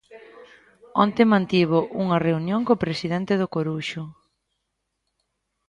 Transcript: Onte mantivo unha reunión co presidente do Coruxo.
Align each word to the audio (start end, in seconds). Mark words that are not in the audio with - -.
Onte 1.03 1.23
mantivo 1.31 1.79
unha 2.03 2.21
reunión 2.27 2.61
co 2.67 2.81
presidente 2.83 3.33
do 3.41 3.51
Coruxo. 3.53 4.03